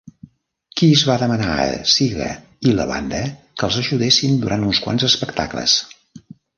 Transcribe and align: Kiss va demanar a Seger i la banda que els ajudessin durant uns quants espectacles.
Kiss 0.79 1.03
va 1.09 1.17
demanar 1.23 1.57
a 1.65 1.67
Seger 1.97 2.31
i 2.71 2.75
la 2.81 2.89
banda 2.95 3.23
que 3.43 3.71
els 3.71 3.81
ajudessin 3.85 4.43
durant 4.49 4.69
uns 4.73 4.85
quants 4.89 5.11
espectacles. 5.15 5.81